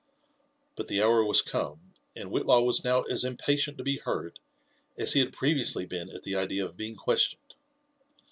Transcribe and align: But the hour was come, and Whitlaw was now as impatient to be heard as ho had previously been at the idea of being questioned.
But 0.75 0.87
the 0.87 1.03
hour 1.03 1.23
was 1.23 1.43
come, 1.43 1.93
and 2.15 2.31
Whitlaw 2.31 2.61
was 2.65 2.83
now 2.83 3.03
as 3.03 3.23
impatient 3.23 3.77
to 3.77 3.83
be 3.83 3.97
heard 3.97 4.39
as 4.97 5.13
ho 5.13 5.19
had 5.19 5.31
previously 5.31 5.85
been 5.85 6.09
at 6.09 6.23
the 6.23 6.35
idea 6.37 6.65
of 6.65 6.75
being 6.75 6.95
questioned. 6.95 7.53